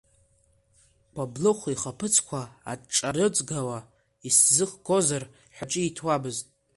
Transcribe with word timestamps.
Қәаблыхә 1.13 1.65
ихаԥыцқәа 1.73 2.41
аҿҿа 2.71 3.09
рыҵгауа, 3.15 3.79
исзыхгозар 4.27 5.23
ҳәа 5.55 5.65
ҿиҭуамызт. 5.71 6.45